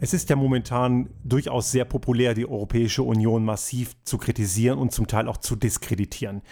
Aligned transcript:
Es 0.00 0.14
ist 0.14 0.30
ja 0.30 0.36
momentan 0.36 1.10
durchaus 1.24 1.72
sehr 1.72 1.84
populär, 1.84 2.34
die 2.34 2.48
Europäische 2.48 3.02
Union 3.02 3.44
massiv 3.44 3.96
zu 4.04 4.16
kritisieren 4.16 4.78
und 4.78 4.92
zum 4.92 5.08
Teil 5.08 5.26
auch 5.26 5.38
zu 5.38 5.56
diskreditieren. 5.56 6.42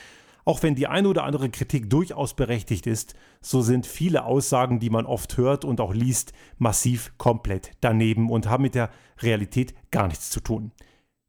Auch 0.44 0.64
wenn 0.64 0.74
die 0.74 0.88
eine 0.88 1.08
oder 1.08 1.22
andere 1.22 1.48
Kritik 1.48 1.88
durchaus 1.88 2.34
berechtigt 2.34 2.88
ist, 2.88 3.14
so 3.40 3.62
sind 3.62 3.86
viele 3.86 4.24
Aussagen, 4.24 4.80
die 4.80 4.90
man 4.90 5.06
oft 5.06 5.36
hört 5.36 5.64
und 5.64 5.80
auch 5.80 5.94
liest, 5.94 6.32
massiv 6.58 7.12
komplett 7.18 7.70
daneben 7.80 8.30
und 8.30 8.48
haben 8.48 8.62
mit 8.62 8.74
der 8.74 8.90
Realität 9.20 9.74
gar 9.92 10.08
nichts 10.08 10.30
zu 10.30 10.40
tun. 10.40 10.72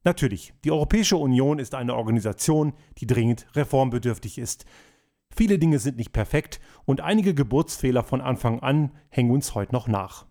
Natürlich, 0.03 0.53
die 0.63 0.71
Europäische 0.71 1.17
Union 1.17 1.59
ist 1.59 1.75
eine 1.75 1.95
Organisation, 1.95 2.73
die 2.97 3.05
dringend 3.05 3.45
reformbedürftig 3.55 4.39
ist. 4.39 4.65
Viele 5.35 5.59
Dinge 5.59 5.77
sind 5.77 5.97
nicht 5.97 6.13
perfekt 6.13 6.59
und 6.85 7.01
einige 7.01 7.35
Geburtsfehler 7.35 8.03
von 8.03 8.21
Anfang 8.21 8.59
an 8.61 8.91
hängen 9.09 9.31
uns 9.31 9.53
heute 9.53 9.73
noch 9.73 9.87
nach. 9.87 10.25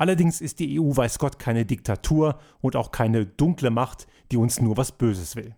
Allerdings 0.00 0.40
ist 0.40 0.60
die 0.60 0.80
EU 0.80 0.96
weiß 0.96 1.18
Gott 1.18 1.38
keine 1.38 1.66
Diktatur 1.66 2.40
und 2.62 2.74
auch 2.74 2.90
keine 2.90 3.26
dunkle 3.26 3.68
Macht, 3.68 4.06
die 4.32 4.38
uns 4.38 4.58
nur 4.58 4.78
was 4.78 4.92
Böses 4.92 5.36
will. 5.36 5.54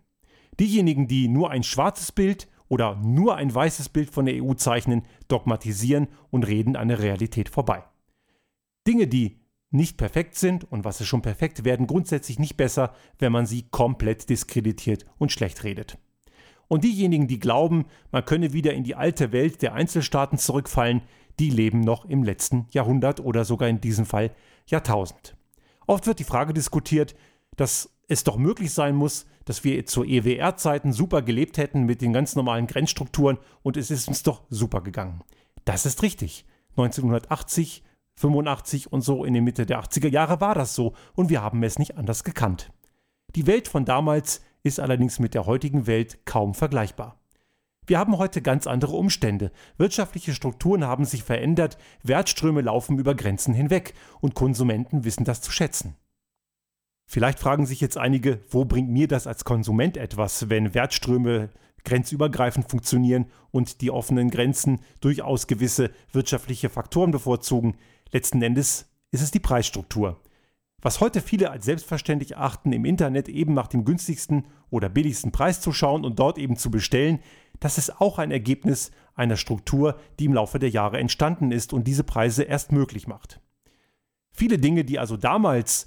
Diejenigen, 0.59 1.07
die 1.07 1.29
nur 1.29 1.53
ein 1.53 1.63
schwarzes 1.63 2.11
Bild 2.11 2.49
oder 2.67 2.97
nur 2.97 3.37
ein 3.37 3.55
weißes 3.55 3.91
Bild 3.91 4.11
von 4.11 4.27
der 4.27 4.43
EU 4.43 4.55
zeichnen, 4.55 5.03
dogmatisieren 5.29 6.09
und 6.33 6.43
reden 6.43 6.75
an 6.75 6.89
der 6.89 6.99
Realität 6.99 7.51
vorbei. 7.51 7.85
Dinge, 8.85 9.07
die 9.07 9.39
nicht 9.71 9.97
perfekt 9.97 10.35
sind 10.35 10.65
und 10.73 10.85
was 10.85 11.01
ist 11.01 11.07
schon 11.07 11.23
perfekt, 11.23 11.65
werden 11.65 11.87
grundsätzlich 11.87 12.41
nicht 12.41 12.57
besser, 12.57 12.97
wenn 13.21 13.31
man 13.31 13.47
sie 13.47 13.69
komplett 13.71 14.29
diskreditiert 14.29 15.07
und 15.19 15.31
schlecht 15.31 15.63
redet. 15.63 15.99
Und 16.69 16.85
diejenigen, 16.85 17.29
die 17.29 17.39
glauben, 17.39 17.87
man 18.11 18.25
könne 18.25 18.53
wieder 18.53 18.73
in 18.73 18.85
die 18.85 18.95
alte 18.95 19.33
Welt 19.33 19.63
der 19.63 19.75
Einzelstaaten 19.75 20.39
zurückfallen, 20.39 21.03
die 21.39 21.51
leben 21.51 21.81
noch 21.81 22.05
im 22.05 22.23
letzten 22.23 22.67
Jahrhundert 22.71 23.21
oder 23.21 23.45
sogar 23.45 23.69
in 23.69 23.81
diesem 23.81 24.07
Fall 24.07 24.31
Jahrtausend. 24.67 25.37
Oft 25.87 26.07
wird 26.07 26.19
die 26.19 26.25
Frage 26.25 26.53
diskutiert, 26.53 27.15
dass 27.57 27.91
es 28.09 28.25
doch 28.25 28.37
möglich 28.37 28.73
sein 28.73 28.95
muss, 28.95 29.27
dass 29.45 29.65
wir 29.65 29.85
zu 29.87 30.05
EWR-Zeiten 30.05 30.93
super 30.93 31.23
gelebt 31.23 31.59
hätten 31.59 31.85
mit 31.85 32.01
den 32.01 32.13
ganz 32.13 32.37
normalen 32.37 32.67
Grenzstrukturen 32.67 33.39
und 33.63 33.77
es 33.77 33.91
ist 33.91 34.09
uns 34.09 34.23
doch 34.23 34.43
super 34.51 34.81
gegangen. 34.81 35.23
Das 35.65 35.87
ist 35.87 36.03
richtig. 36.03 36.47
1980, 36.77 37.83
85 38.17 38.93
und 38.93 39.03
so 39.03 39.25
in 39.25 39.35
der 39.35 39.43
Mitte 39.43 39.67
der 39.67 39.83
80er 39.83 40.09
Jahre 40.09 40.41
war 40.41 40.55
das 40.55 40.75
so 40.75 40.95
und 41.15 41.29
wir 41.29 41.43
haben 41.43 41.63
es 41.63 41.79
nicht 41.79 41.97
anders 41.97 42.25
gekannt. 42.25 42.71
Die 43.35 43.47
Welt 43.47 43.69
von 43.69 43.85
damals 43.85 44.43
ist 44.63 44.81
allerdings 44.81 45.19
mit 45.19 45.35
der 45.35 45.47
heutigen 45.47 45.87
Welt 45.87 46.25
kaum 46.25 46.55
vergleichbar. 46.55 47.19
Wir 47.85 47.99
haben 47.99 48.17
heute 48.19 48.43
ganz 48.43 48.69
andere 48.69 48.93
Umstände. 48.93 49.51
Wirtschaftliche 49.77 50.35
Strukturen 50.35 50.85
haben 50.85 51.05
sich 51.05 51.25
verändert, 51.25 51.79
Wertströme 52.05 52.61
laufen 52.61 52.99
über 52.99 53.17
Grenzen 53.17 53.55
hinweg 53.55 53.95
und 54.21 54.35
Konsumenten 54.35 55.05
wissen 55.05 55.25
das 55.25 55.41
zu 55.41 55.51
schätzen. 55.51 55.97
Vielleicht 57.11 57.41
fragen 57.41 57.67
sich 57.67 57.81
jetzt 57.81 57.99
einige, 57.99 58.41
wo 58.49 58.65
bringt 58.65 58.89
mir 58.89 59.09
das 59.09 59.27
als 59.27 59.45
Konsument 59.45 59.97
etwas, 59.97 60.49
wenn 60.49 60.75
Wertströme 60.75 61.51
grenzübergreifend 61.85 62.71
funktionieren 62.71 63.27
und 63.51 63.81
die 63.81 63.91
offenen 63.91 64.31
Grenzen 64.31 64.81
durchaus 65.01 65.49
gewisse 65.49 65.91
wirtschaftliche 66.13 66.69
Faktoren 66.69 67.11
bevorzugen. 67.11 67.77
Letzten 68.13 68.41
Endes 68.43 68.87
ist 69.11 69.23
es 69.23 69.33
die 69.33 69.41
Preisstruktur. 69.41 70.21
Was 70.83 71.01
heute 71.01 71.21
viele 71.21 71.53
als 71.53 71.65
selbstverständlich 71.65 72.37
achten, 72.37 72.73
im 72.73 72.85
Internet 72.85 73.29
eben 73.29 73.55
nach 73.55 73.69
dem 73.69 73.85
günstigsten 73.85 74.47
oder 74.69 74.89
billigsten 74.89 75.31
Preis 75.31 75.61
zu 75.61 75.73
schauen 75.73 76.05
und 76.05 76.19
dort 76.19 76.39
eben 76.39 76.57
zu 76.57 76.73
bestellen, 76.73 77.21
das 77.61 77.79
ist 77.79 78.01
auch 78.01 78.19
ein 78.19 78.33
Ergebnis 78.33 78.91
einer 79.15 79.37
Struktur, 79.37 79.97
die 80.19 80.25
im 80.25 80.35
Laufe 80.35 80.59
der 80.59 80.71
Jahre 80.71 80.99
entstanden 80.99 81.53
ist 81.53 81.73
und 81.73 81.87
diese 81.87 82.03
Preise 82.03 82.43
erst 82.43 82.73
möglich 82.73 83.07
macht. 83.07 83.41
Viele 84.33 84.59
Dinge, 84.59 84.85
die 84.85 84.99
also 84.99 85.17
damals 85.17 85.87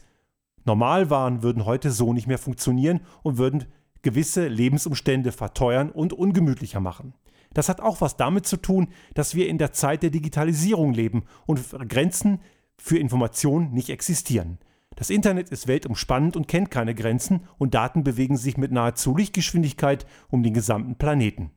normal 0.64 1.10
waren, 1.10 1.44
würden 1.44 1.66
heute 1.66 1.92
so 1.92 2.14
nicht 2.14 2.28
mehr 2.28 2.38
funktionieren 2.38 3.02
und 3.22 3.38
würden 3.38 3.66
gewisse 4.02 4.48
Lebensumstände 4.48 5.34
verteuern 5.34 5.92
und 5.92 6.14
ungemütlicher 6.14 6.80
machen. 6.80 7.14
Das 7.54 7.68
hat 7.68 7.82
auch 7.82 8.00
was 8.00 8.16
damit 8.16 8.46
zu 8.46 8.56
tun, 8.56 8.88
dass 9.14 9.36
wir 9.36 9.50
in 9.50 9.58
der 9.58 9.74
Zeit 9.74 10.04
der 10.04 10.10
Digitalisierung 10.10 10.94
leben 10.94 11.24
und 11.46 11.62
Grenzen 11.90 12.40
für 12.78 12.98
Informationen 12.98 13.72
nicht 13.72 13.90
existieren. 13.90 14.60
Das 14.96 15.10
Internet 15.10 15.50
ist 15.50 15.68
weltumspannend 15.68 16.38
und 16.38 16.48
kennt 16.48 16.72
keine 16.72 16.96
Grenzen 16.96 17.42
und 17.58 17.74
Daten 17.74 18.04
bewegen 18.04 18.38
sich 18.38 18.58
mit 18.58 18.72
nahezu 18.72 19.16
Lichtgeschwindigkeit 19.16 20.06
um 20.30 20.42
den 20.42 20.54
gesamten 20.54 20.96
Planeten. 20.96 21.52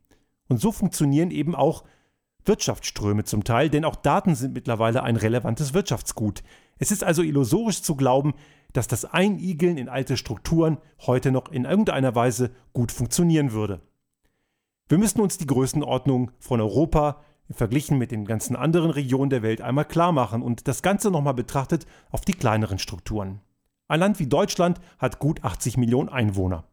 Und 0.49 0.61
so 0.61 0.73
funktionieren 0.73 1.31
eben 1.31 1.55
auch 1.55 1.85
Wirtschaftsströme 2.45 3.25
zum 3.25 3.45
Teil, 3.45 3.71
denn 3.71 3.85
auch 3.85 3.97
Daten 3.97 4.35
sind 4.35 4.55
mittlerweile 4.55 5.03
ein 5.03 5.17
relevantes 5.17 5.75
Wirtschaftsgut. 5.75 6.43
Es 6.79 6.91
ist 6.91 7.05
also 7.05 7.23
illusorisch 7.23 7.83
zu 7.83 7.95
glauben, 7.95 8.35
dass 8.73 8.89
das 8.89 9.05
Einigeln 9.05 9.79
in 9.79 9.89
alte 9.89 10.17
Strukturen 10.17 10.79
heute 11.07 11.31
noch 11.31 11.51
in 11.51 11.65
irgendeiner 11.65 12.15
Weise 12.15 12.51
gut 12.73 12.93
funktionieren 12.93 13.53
würde. 13.53 13.81
Wir 14.89 14.99
müssen 14.99 15.21
uns 15.21 15.37
die 15.37 15.47
Größenordnung 15.47 16.31
von 16.39 16.61
Europa 16.61 17.23
verglichen 17.51 17.99
mit 17.99 18.11
den 18.11 18.25
ganzen 18.25 18.57
anderen 18.57 18.91
Regionen 18.91 19.31
der 19.31 19.43
Welt 19.43 19.61
einmal 19.61 19.85
klar 19.85 20.13
machen 20.13 20.43
und 20.43 20.69
das 20.69 20.83
Ganze 20.83 21.11
nochmal 21.11 21.35
betrachtet 21.35 21.87
auf 22.11 22.23
die 22.23 22.33
kleineren 22.33 22.79
Strukturen. 22.79 23.41
Ein 23.89 24.01
Land 24.01 24.19
wie 24.19 24.27
Deutschland 24.27 24.81
hat 24.99 25.19
gut 25.19 25.43
80 25.45 25.79
Millionen 25.79 26.11
Einwohner. 26.11 26.65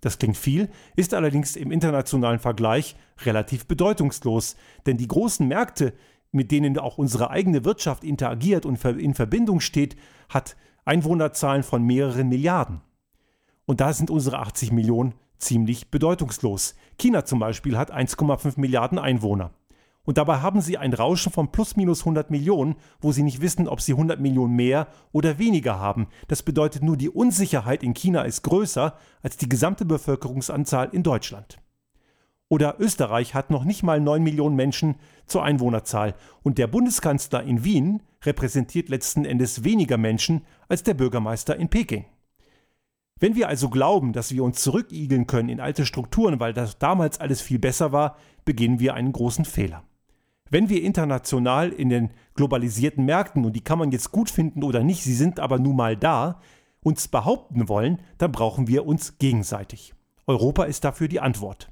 Das 0.00 0.18
klingt 0.18 0.36
viel, 0.36 0.70
ist 0.96 1.14
allerdings 1.14 1.56
im 1.56 1.72
internationalen 1.72 2.38
Vergleich 2.38 2.96
relativ 3.24 3.66
bedeutungslos, 3.66 4.56
denn 4.86 4.96
die 4.96 5.08
großen 5.08 5.46
Märkte, 5.46 5.92
mit 6.32 6.52
denen 6.52 6.78
auch 6.78 6.96
unsere 6.96 7.30
eigene 7.30 7.64
Wirtschaft 7.64 8.04
interagiert 8.04 8.64
und 8.64 8.82
in 8.84 9.14
Verbindung 9.14 9.60
steht, 9.60 9.96
hat 10.28 10.56
Einwohnerzahlen 10.84 11.64
von 11.64 11.82
mehreren 11.82 12.28
Milliarden. 12.28 12.80
Und 13.66 13.80
da 13.80 13.92
sind 13.92 14.10
unsere 14.10 14.38
80 14.38 14.72
Millionen 14.72 15.14
ziemlich 15.38 15.90
bedeutungslos. 15.90 16.76
China 16.98 17.24
zum 17.24 17.40
Beispiel 17.40 17.76
hat 17.76 17.92
1,5 17.92 18.58
Milliarden 18.58 18.98
Einwohner. 18.98 19.52
Und 20.10 20.18
dabei 20.18 20.40
haben 20.40 20.60
sie 20.60 20.76
ein 20.76 20.92
Rauschen 20.92 21.30
von 21.30 21.52
plus 21.52 21.76
minus 21.76 22.00
100 22.00 22.32
Millionen, 22.32 22.74
wo 23.00 23.12
sie 23.12 23.22
nicht 23.22 23.40
wissen, 23.40 23.68
ob 23.68 23.80
sie 23.80 23.92
100 23.92 24.18
Millionen 24.18 24.56
mehr 24.56 24.88
oder 25.12 25.38
weniger 25.38 25.78
haben. 25.78 26.08
Das 26.26 26.42
bedeutet 26.42 26.82
nur, 26.82 26.96
die 26.96 27.08
Unsicherheit 27.08 27.84
in 27.84 27.94
China 27.94 28.22
ist 28.22 28.42
größer 28.42 28.96
als 29.22 29.36
die 29.36 29.48
gesamte 29.48 29.84
Bevölkerungsanzahl 29.84 30.88
in 30.90 31.04
Deutschland. 31.04 31.58
Oder 32.48 32.80
Österreich 32.80 33.36
hat 33.36 33.50
noch 33.50 33.62
nicht 33.62 33.84
mal 33.84 34.00
9 34.00 34.20
Millionen 34.20 34.56
Menschen 34.56 34.96
zur 35.26 35.44
Einwohnerzahl 35.44 36.16
und 36.42 36.58
der 36.58 36.66
Bundeskanzler 36.66 37.44
in 37.44 37.62
Wien 37.62 38.02
repräsentiert 38.24 38.88
letzten 38.88 39.24
Endes 39.24 39.62
weniger 39.62 39.96
Menschen 39.96 40.44
als 40.68 40.82
der 40.82 40.94
Bürgermeister 40.94 41.54
in 41.54 41.68
Peking. 41.68 42.04
Wenn 43.20 43.36
wir 43.36 43.46
also 43.46 43.68
glauben, 43.68 44.12
dass 44.12 44.32
wir 44.32 44.42
uns 44.42 44.60
zurückigeln 44.60 45.28
können 45.28 45.50
in 45.50 45.60
alte 45.60 45.86
Strukturen, 45.86 46.40
weil 46.40 46.52
das 46.52 46.80
damals 46.80 47.20
alles 47.20 47.40
viel 47.40 47.60
besser 47.60 47.92
war, 47.92 48.16
beginnen 48.44 48.80
wir 48.80 48.94
einen 48.94 49.12
großen 49.12 49.44
Fehler. 49.44 49.84
Wenn 50.50 50.68
wir 50.68 50.82
international 50.82 51.70
in 51.70 51.88
den 51.88 52.10
globalisierten 52.34 53.04
Märkten, 53.04 53.44
und 53.44 53.54
die 53.54 53.62
kann 53.62 53.78
man 53.78 53.92
jetzt 53.92 54.10
gut 54.10 54.28
finden 54.28 54.64
oder 54.64 54.82
nicht, 54.82 55.04
sie 55.04 55.14
sind 55.14 55.38
aber 55.38 55.60
nun 55.60 55.76
mal 55.76 55.96
da, 55.96 56.40
uns 56.82 57.06
behaupten 57.06 57.68
wollen, 57.68 58.02
dann 58.18 58.32
brauchen 58.32 58.66
wir 58.66 58.84
uns 58.84 59.18
gegenseitig. 59.18 59.94
Europa 60.26 60.64
ist 60.64 60.84
dafür 60.84 61.06
die 61.06 61.20
Antwort. 61.20 61.70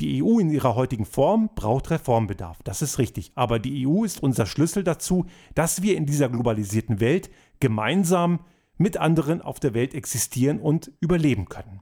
Die 0.00 0.22
EU 0.22 0.38
in 0.38 0.50
ihrer 0.50 0.74
heutigen 0.74 1.04
Form 1.04 1.50
braucht 1.54 1.90
Reformbedarf, 1.90 2.58
das 2.64 2.82
ist 2.82 2.98
richtig, 2.98 3.32
aber 3.34 3.58
die 3.58 3.86
EU 3.86 4.04
ist 4.04 4.22
unser 4.22 4.46
Schlüssel 4.46 4.82
dazu, 4.82 5.26
dass 5.54 5.82
wir 5.82 5.96
in 5.96 6.06
dieser 6.06 6.28
globalisierten 6.28 7.00
Welt 7.00 7.30
gemeinsam 7.60 8.40
mit 8.76 8.96
anderen 8.96 9.40
auf 9.40 9.60
der 9.60 9.74
Welt 9.74 9.94
existieren 9.94 10.60
und 10.60 10.92
überleben 11.00 11.48
können. 11.48 11.80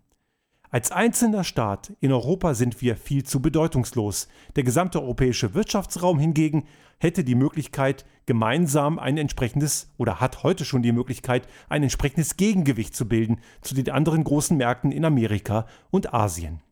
Als 0.73 0.91
einzelner 0.91 1.45
Staat 1.45 1.93
in 2.01 2.13
Europa 2.13 2.55
sind 2.55 2.81
wir 2.81 2.97
viel 2.97 3.25
zu 3.25 3.43
bedeutungslos. 3.43 4.27
Der 4.57 4.65
gesamte 4.65 5.03
europäische 5.03 5.53
Wirtschaftsraum 5.53 6.19
hingegen 6.19 6.65
hätte 6.99 7.25
die 7.25 7.35
Möglichkeit, 7.35 8.07
gemeinsam 8.25 8.99
ein 8.99 9.19
entsprechendes 9.19 9.93
oder 9.99 10.19
hat 10.19 10.45
heute 10.45 10.65
schon 10.65 10.81
die 10.81 10.93
Möglichkeit, 10.93 11.47
ein 11.69 11.83
entsprechendes 11.83 12.39
Gegengewicht 12.39 12.97
zu 12.97 13.07
bilden 13.07 13.41
zu 13.61 13.75
den 13.75 13.91
anderen 13.91 14.25
großen 14.25 14.57
Märkten 14.57 14.93
in 14.93 15.05
Amerika 15.05 15.67
und 15.91 16.15
Asien. 16.15 16.63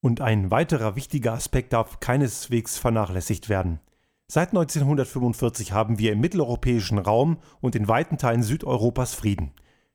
Und 0.00 0.20
ein 0.20 0.52
weiterer 0.52 0.94
wichtiger 0.94 1.32
Aspekt 1.32 1.72
darf 1.72 1.98
keineswegs 1.98 2.78
vernachlässigt 2.78 3.48
werden. 3.48 3.80
Seit 4.28 4.50
1945 4.50 5.72
haben 5.72 5.98
wir 5.98 6.12
im 6.12 6.20
mitteleuropäischen 6.20 6.98
Raum 6.98 7.38
und 7.60 7.74
in 7.74 7.88
weiten 7.88 8.18
Teilen 8.18 8.44
Südeuropas 8.44 9.14
Frieden. 9.14 9.50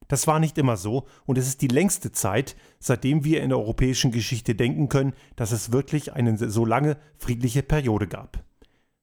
Das 0.08 0.28
war 0.28 0.40
nicht 0.40 0.58
immer 0.58 0.78
so 0.78 1.06
und 1.26 1.38
es 1.38 1.48
ist 1.48 1.62
die 1.62 1.68
längste 1.68 2.12
Zeit, 2.12 2.56
seitdem 2.80 3.24
wir 3.24 3.42
in 3.42 3.50
der 3.50 3.58
europäischen 3.58 4.12
Geschichte 4.12 4.56
denken 4.56 4.90
können, 4.90 5.14
dass 5.36 5.52
es 5.52 5.72
wirklich 5.72 6.14
eine 6.14 6.38
so 6.38 6.66
lange 6.66 6.98
friedliche 7.18 7.64
Periode 7.64 8.08
gab. 8.08 8.44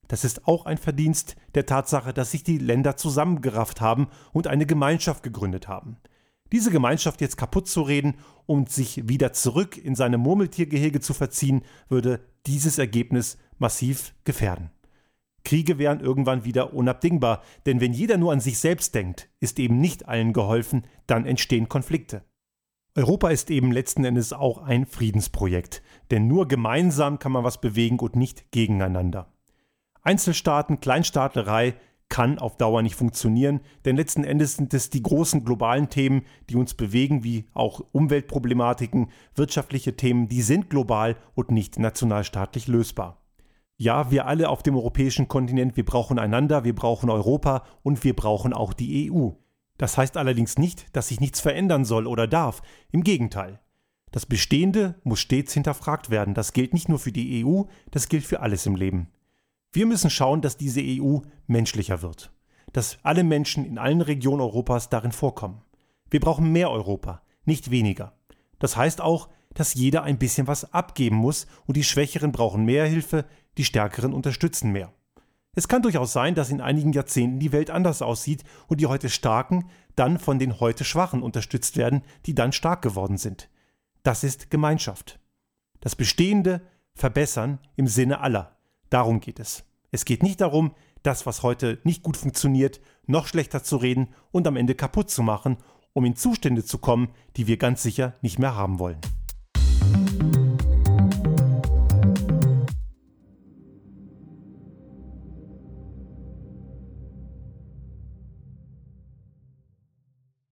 Das 0.09 0.25
ist 0.25 0.47
auch 0.47 0.67
ein 0.67 0.79
Verdienst 0.79 1.37
der 1.55 1.65
Tatsache, 1.65 2.13
dass 2.13 2.33
sich 2.33 2.43
die 2.45 2.59
Länder 2.59 2.97
zusammengerafft 2.97 3.81
haben 3.81 4.09
und 4.33 4.47
eine 4.47 4.67
Gemeinschaft 4.67 5.23
gegründet 5.23 5.69
haben. 5.69 5.97
Diese 6.53 6.71
Gemeinschaft 6.71 7.23
jetzt 7.23 7.39
kaputt 7.39 7.67
zu 7.67 7.81
reden 7.81 8.17
und 8.45 8.71
sich 8.71 9.09
wieder 9.09 9.33
zurück 9.33 9.79
in 9.79 9.95
seine 9.95 10.19
Murmeltiergehege 10.19 11.01
zu 11.01 11.15
verziehen, 11.15 11.63
würde 11.89 12.21
dieses 12.47 12.77
Ergebnis 12.77 13.39
massiv 13.59 14.15
gefährden. 14.25 14.71
Kriege 15.45 15.79
wären 15.79 16.01
irgendwann 16.01 16.45
wieder 16.45 16.75
unabdingbar, 16.75 17.43
denn 17.67 17.81
wenn 17.81 17.93
jeder 17.93 18.17
nur 18.17 18.33
an 18.33 18.41
sich 18.41 18.59
selbst 18.59 18.95
denkt, 18.95 19.29
ist 19.41 19.59
eben 19.59 19.81
nicht 19.81 20.09
allen 20.09 20.33
geholfen, 20.33 20.85
dann 21.07 21.27
entstehen 21.27 21.69
Konflikte. 21.69 22.23
Europa 22.95 23.31
ist 23.31 23.51
eben 23.51 23.73
letzten 23.73 24.05
Endes 24.05 24.33
auch 24.33 24.59
ein 24.59 24.85
Friedensprojekt, 24.85 25.83
denn 26.11 26.27
nur 26.27 26.47
gemeinsam 26.47 27.19
kann 27.19 27.33
man 27.33 27.43
was 27.43 27.61
bewegen 27.61 27.99
und 27.99 28.17
nicht 28.17 28.53
gegeneinander. 28.53 29.33
Einzelstaaten, 30.03 30.81
Kleinstaatlerei 30.81 31.75
kann 32.11 32.39
auf 32.39 32.59
Dauer 32.59 32.83
nicht 32.83 32.95
funktionieren, 32.95 33.61
denn 33.87 33.97
letzten 33.97 34.25
Endes 34.25 34.57
sind 34.57 34.75
es 34.75 34.91
die 34.91 35.03
großen 35.03 35.47
globalen 35.47 35.89
Themen, 35.89 36.27
die 36.51 36.57
uns 36.57 36.75
bewegen, 36.75 37.25
wie 37.25 37.49
auch 37.55 37.81
Umweltproblematiken, 37.93 39.11
wirtschaftliche 39.35 39.97
Themen, 39.97 40.29
die 40.29 40.43
sind 40.43 40.69
global 40.69 41.17
und 41.35 41.51
nicht 41.51 41.79
nationalstaatlich 41.79 42.69
lösbar. 42.69 43.22
Ja, 43.77 44.11
wir 44.11 44.27
alle 44.27 44.49
auf 44.49 44.63
dem 44.63 44.77
europäischen 44.77 45.29
Kontinent, 45.29 45.77
wir 45.77 45.85
brauchen 45.85 46.19
einander, 46.19 46.65
wir 46.65 46.75
brauchen 46.75 47.11
Europa 47.11 47.65
und 47.83 48.05
wir 48.05 48.15
brauchen 48.15 48.53
auch 48.53 48.73
die 48.73 49.11
EU. 49.11 49.31
Das 49.79 49.99
heißt 49.99 50.17
allerdings 50.17 50.59
nicht, 50.59 50.95
dass 50.95 51.09
sich 51.09 51.21
nichts 51.21 51.41
verändern 51.41 51.85
soll 51.85 52.07
oder 52.07 52.27
darf. 52.27 52.63
Im 52.93 53.03
Gegenteil. 53.03 53.61
Das 54.13 54.27
Bestehende 54.27 55.01
muss 55.05 55.21
stets 55.21 55.55
hinterfragt 55.55 56.11
werden. 56.11 56.35
Das 56.35 56.53
gilt 56.53 56.75
nicht 56.75 56.89
nur 56.89 56.99
für 56.99 57.13
die 57.13 57.45
EU, 57.45 57.63
das 57.91 58.09
gilt 58.09 58.25
für 58.25 58.41
alles 58.41 58.67
im 58.67 58.77
Leben. 58.77 59.09
Wir 59.73 59.87
müssen 59.87 60.11
schauen, 60.11 60.43
dass 60.43 60.59
diese 60.59 60.83
EU 60.85 61.21
menschlicher 61.47 62.03
wird. 62.03 62.31
Dass 62.73 62.99
alle 63.03 63.25
Menschen 63.25 63.65
in 63.65 63.79
allen 63.79 64.03
Regionen 64.03 64.43
Europas 64.43 64.91
darin 64.91 65.13
vorkommen. 65.13 65.63
Wir 66.11 66.21
brauchen 66.21 66.53
mehr 66.53 66.71
Europa, 66.71 67.23
nicht 67.47 67.71
weniger. 67.71 68.13
Das 68.59 68.77
heißt 68.77 69.01
auch, 69.01 69.31
dass 69.55 69.75
jeder 69.75 70.03
ein 70.03 70.19
bisschen 70.19 70.47
was 70.47 70.73
abgeben 70.73 71.17
muss 71.17 71.47
und 71.67 71.77
die 71.77 71.85
Schwächeren 71.85 72.33
brauchen 72.33 72.65
mehr 72.65 72.87
Hilfe, 72.87 73.25
die 73.59 73.65
Stärkeren 73.65 74.13
unterstützen 74.13 74.73
mehr. 74.73 74.93
Es 75.55 75.69
kann 75.69 75.83
durchaus 75.83 76.13
sein, 76.13 76.35
dass 76.35 76.51
in 76.51 76.63
einigen 76.63 76.93
Jahrzehnten 76.93 77.39
die 77.39 77.53
Welt 77.53 77.71
anders 77.71 78.01
aussieht 78.01 78.43
und 78.69 78.81
die 78.81 78.87
heute 78.87 79.11
Starken 79.11 79.69
dann 79.97 80.19
von 80.19 80.39
den 80.39 80.61
heute 80.61 80.85
Schwachen 80.85 81.23
unterstützt 81.23 81.77
werden, 81.77 82.03
die 82.25 82.35
dann 82.35 82.53
stark 82.53 82.81
geworden 82.81 83.19
sind. 83.19 83.51
Das 84.03 84.25
ist 84.25 84.51
Gemeinschaft. 84.51 85.21
Das 85.81 85.95
Bestehende 85.95 86.63
verbessern 86.95 87.59
im 87.77 87.87
Sinne 87.87 88.21
aller. 88.21 88.57
Darum 88.89 89.21
geht 89.21 89.41
es. 89.41 89.65
Es 89.91 90.07
geht 90.07 90.23
nicht 90.23 90.41
darum, 90.41 90.75
das, 91.03 91.27
was 91.27 91.43
heute 91.43 91.81
nicht 91.85 92.03
gut 92.03 92.17
funktioniert, 92.17 92.81
noch 93.07 93.27
schlechter 93.27 93.63
zu 93.63 93.77
reden 93.77 94.09
und 94.31 94.47
am 94.47 94.57
Ende 94.57 94.75
kaputt 94.75 95.11
zu 95.11 95.23
machen, 95.23 95.59
um 95.93 96.07
in 96.07 96.17
Zustände 96.17 96.65
zu 96.65 96.79
kommen, 96.79 97.11
die 97.37 97.47
wir 97.47 97.59
ganz 97.59 97.83
sicher 97.83 98.15
nicht 98.23 98.39
mehr 98.39 98.57
haben 98.57 98.79
wollen. 98.79 99.01
thank 99.83 100.23
you 100.23 100.32